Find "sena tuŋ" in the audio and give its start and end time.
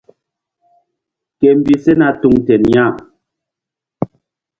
1.83-2.35